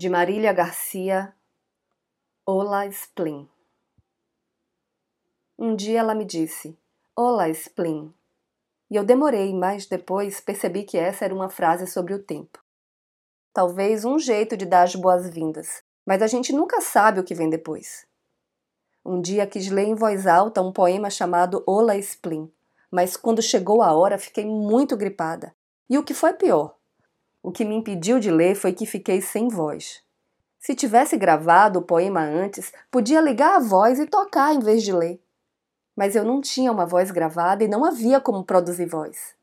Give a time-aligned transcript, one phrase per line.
[0.00, 1.34] de Marília Garcia,
[2.46, 3.46] Ola Splin.
[5.58, 6.74] Um dia ela me disse,
[7.14, 8.10] Ola Splin.
[8.90, 12.64] E eu demorei, mas depois percebi que essa era uma frase sobre o tempo.
[13.52, 17.50] Talvez um jeito de dar as boas-vindas, mas a gente nunca sabe o que vem
[17.50, 18.06] depois.
[19.04, 22.50] Um dia quis ler em voz alta um poema chamado Ola Splin,
[22.90, 25.54] mas quando chegou a hora fiquei muito gripada.
[25.90, 26.79] E o que foi pior?
[27.42, 30.02] O que me impediu de ler foi que fiquei sem voz.
[30.58, 34.92] Se tivesse gravado o poema antes, podia ligar a voz e tocar em vez de
[34.92, 35.18] ler.
[35.96, 39.34] Mas eu não tinha uma voz gravada e não havia como produzir voz.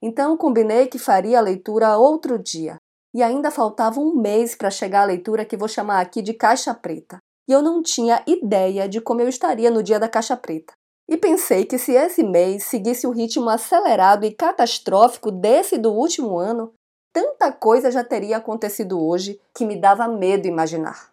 [0.00, 2.76] Então combinei que faria a leitura outro dia,
[3.12, 6.72] e ainda faltava um mês para chegar à leitura que vou chamar aqui de Caixa
[6.72, 7.18] Preta.
[7.48, 10.72] E eu não tinha ideia de como eu estaria no dia da Caixa Preta.
[11.08, 16.38] E pensei que se esse mês seguisse o ritmo acelerado e catastrófico desse do último
[16.38, 16.72] ano,
[17.12, 21.10] tanta coisa já teria acontecido hoje que me dava medo imaginar.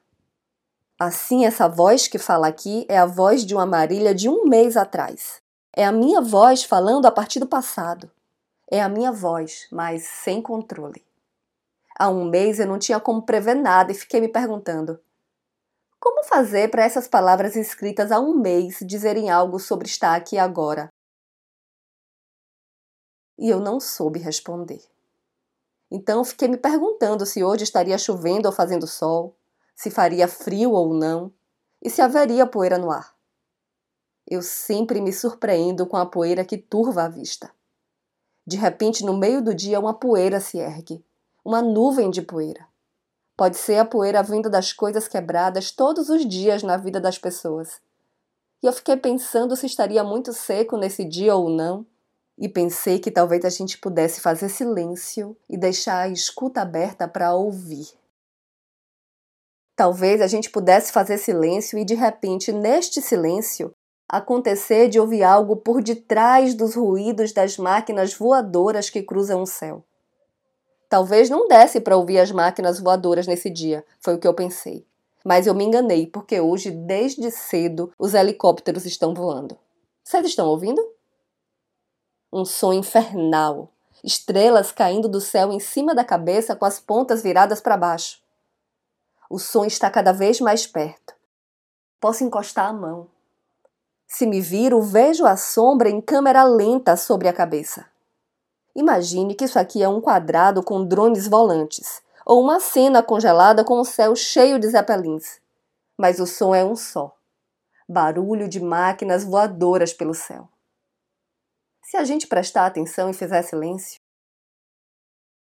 [1.00, 4.75] Assim, essa voz que fala aqui é a voz de uma Marília de um mês
[4.75, 5.42] atrás.
[5.75, 8.09] É a minha voz falando a partir do passado.
[8.70, 11.06] É a minha voz, mas sem controle.
[12.00, 15.00] Há um mês eu não tinha como prever nada e fiquei me perguntando:
[16.00, 20.90] como fazer para essas palavras escritas há um mês dizerem algo sobre estar aqui agora?
[23.38, 24.81] E eu não soube responder.
[25.90, 29.36] Então fiquei me perguntando se hoje estaria chovendo ou fazendo sol,
[29.76, 31.32] se faria frio ou não,
[31.82, 33.16] e se haveria poeira no ar.
[34.28, 37.50] Eu sempre me surpreendo com a poeira que turva a vista.
[38.46, 41.06] De repente, no meio do dia, uma poeira se ergue
[41.48, 42.68] uma nuvem de poeira.
[43.38, 47.80] Pode ser a poeira vindo das coisas quebradas todos os dias na vida das pessoas.
[48.62, 51.86] E eu fiquei pensando se estaria muito seco nesse dia ou não,
[52.38, 57.34] e pensei que talvez a gente pudesse fazer silêncio e deixar a escuta aberta para
[57.34, 57.88] ouvir.
[59.75, 63.72] Talvez a gente pudesse fazer silêncio e de repente, neste silêncio,
[64.08, 69.84] acontecer de ouvir algo por detrás dos ruídos das máquinas voadoras que cruzam o céu.
[70.90, 74.86] Talvez não desse para ouvir as máquinas voadoras nesse dia, foi o que eu pensei.
[75.24, 79.58] Mas eu me enganei, porque hoje, desde cedo, os helicópteros estão voando.
[80.02, 80.81] Vocês estão ouvindo?
[82.32, 83.70] Um som infernal.
[84.04, 88.20] Estrelas caindo do céu em cima da cabeça com as pontas viradas para baixo.
[89.30, 91.16] O som está cada vez mais perto.
[92.00, 93.08] Posso encostar a mão.
[94.06, 97.86] Se me viro, vejo a sombra em câmera lenta sobre a cabeça.
[98.76, 103.80] Imagine que isso aqui é um quadrado com drones volantes, ou uma cena congelada com
[103.80, 105.42] o céu cheio de zeppelins.
[105.98, 107.16] Mas o som é um só:
[107.88, 110.48] barulho de máquinas voadoras pelo céu.
[111.90, 113.98] Se a gente prestar atenção e fizer silêncio,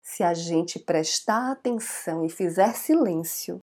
[0.02, 3.58] se a gente prestar atenção e fizer silêncio,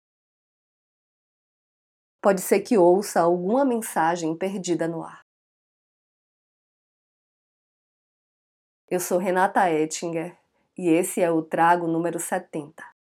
[2.22, 5.22] pode ser que ouça alguma mensagem perdida no ar.
[8.88, 10.38] Eu sou Renata Ettinger
[10.78, 12.98] e esse é o Trago número 70.